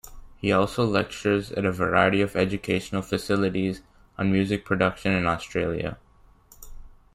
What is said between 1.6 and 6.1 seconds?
a variety of educational facilities on music production in Australia.